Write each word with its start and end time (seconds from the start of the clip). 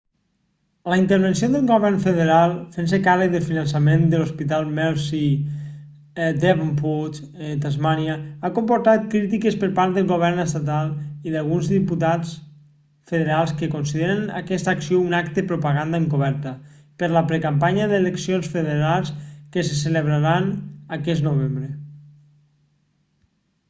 la 0.91 0.95
intervenció 0.99 1.47
del 1.55 1.65
govern 1.71 1.97
federal 2.03 2.53
fent-se 2.75 2.97
càrrec 3.07 3.33
del 3.33 3.43
finançament 3.49 4.05
de 4.13 4.21
l'hospital 4.21 4.71
mersey 4.77 6.23
a 6.27 6.29
devonport 6.45 7.19
tasmània 7.65 8.15
ha 8.47 8.51
comportat 8.55 9.05
crítiques 9.15 9.57
per 9.65 9.69
part 9.81 9.93
del 9.99 10.07
govern 10.13 10.43
estatal 10.45 10.89
i 11.31 11.33
d'alguns 11.35 11.69
diputats 11.73 12.31
federals 13.13 13.53
que 13.61 13.71
consideren 13.75 14.23
aquesta 14.41 14.75
acció 14.77 15.01
un 15.03 15.15
acte 15.19 15.43
propaganda 15.53 15.99
encoberta 16.05 16.55
per 17.03 17.11
la 17.17 17.23
precampanya 17.33 17.89
de 17.91 17.91
les 18.01 18.05
eleccions 18.09 18.49
federals 18.57 19.13
que 19.57 19.67
se 19.69 19.77
celebraran 19.85 20.49
aquest 20.99 21.29
novembre 21.29 21.69